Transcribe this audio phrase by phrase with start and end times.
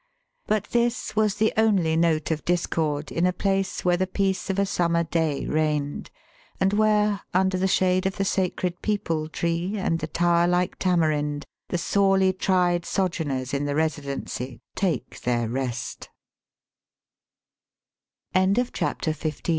[0.47, 4.57] But this was the only note of discord in a place where the peace of
[4.57, 6.09] a summer day reigned,
[6.59, 11.45] and where under the shade of the sacred peepul tree and the tower like tamarind,
[11.69, 14.59] the sorely tried sojourners in the Residency